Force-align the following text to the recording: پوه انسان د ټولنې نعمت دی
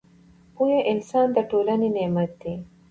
پوه 0.55 0.75
انسان 0.91 1.27
د 1.35 1.37
ټولنې 1.51 1.89
نعمت 1.95 2.31
دی 2.41 2.55